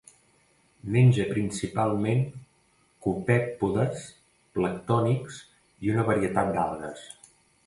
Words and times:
Menja 0.93 1.25
principalment 1.33 2.23
copèpodes 3.07 4.07
planctònics 4.57 5.39
i 5.87 5.95
una 5.97 6.09
varietat 6.11 6.53
d'algues. 6.59 7.07